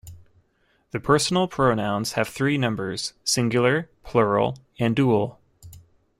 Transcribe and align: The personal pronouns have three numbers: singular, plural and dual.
The 0.89 0.99
personal 0.99 1.47
pronouns 1.47 2.13
have 2.13 2.27
three 2.27 2.57
numbers: 2.57 3.13
singular, 3.23 3.91
plural 4.03 4.57
and 4.79 4.95
dual. 4.95 5.39